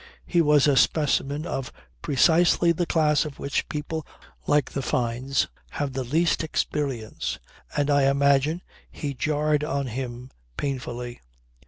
He 0.25 0.41
was 0.41 0.65
a 0.67 0.75
specimen 0.75 1.45
of 1.45 1.71
precisely 2.01 2.71
the 2.71 2.87
class 2.87 3.23
of 3.23 3.37
which 3.37 3.69
people 3.69 4.03
like 4.47 4.71
the 4.71 4.81
Fynes 4.81 5.47
have 5.73 5.93
the 5.93 6.03
least 6.03 6.43
experience; 6.43 7.37
and 7.77 7.87
I 7.91 8.09
imagine 8.09 8.63
he 8.89 9.13
jarred 9.13 9.63
on 9.63 9.85
them 9.85 10.31
painfully. 10.57 11.21